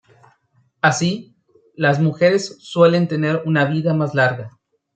Así, 0.81 1.35
las 1.75 1.99
mujeres 1.99 2.57
suelen 2.63 3.07
tener 3.07 3.43
una 3.45 3.65
vida 3.65 3.93
más 3.93 4.15
larga. 4.15 4.49